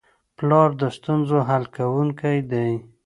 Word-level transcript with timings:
پلار 0.37 0.69
د 0.81 0.83
ستونزو 0.97 1.37
حل 1.47 1.63
کوونکی 1.75 2.37
دی. 2.51 2.69